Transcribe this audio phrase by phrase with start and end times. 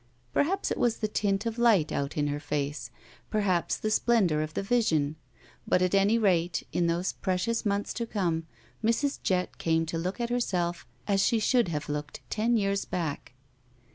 [0.33, 2.89] Perhaps it was the tint of light out in her face,
[3.29, 5.15] perhaps the splendor of the vision;
[5.67, 8.47] but at any rate, in those precious months to come,
[8.83, 9.21] Mrs.
[9.21, 13.33] Jett came to look herself as she should have looked ten years back.